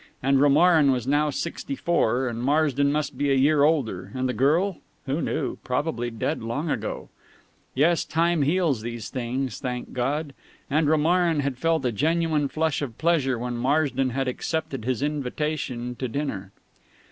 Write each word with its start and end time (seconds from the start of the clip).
And 0.23 0.41
Romarin 0.41 0.89
was 0.91 1.05
now 1.05 1.29
sixty 1.29 1.75
four, 1.75 2.27
and 2.27 2.41
Marsden 2.41 2.91
must 2.91 3.19
be 3.19 3.29
a 3.29 3.35
year 3.35 3.61
older, 3.63 4.09
and 4.15 4.27
the 4.27 4.33
girl 4.33 4.79
who 5.05 5.21
knew? 5.21 5.57
probably 5.63 6.09
dead 6.09 6.41
long 6.41 6.71
ago... 6.71 7.09
Yes, 7.75 8.03
time 8.03 8.41
heals 8.41 8.81
these 8.81 9.11
things, 9.11 9.59
thank 9.59 9.93
God; 9.93 10.33
and 10.71 10.87
Romarin 10.89 11.41
had 11.41 11.59
felt 11.59 11.85
a 11.85 11.91
genuine 11.91 12.47
flush 12.47 12.81
of 12.81 12.97
pleasure 12.97 13.37
when 13.37 13.57
Marsden 13.57 14.09
had 14.09 14.27
accepted 14.27 14.85
his 14.85 15.03
invitation 15.03 15.93
to 15.97 16.07
dinner. 16.07 16.51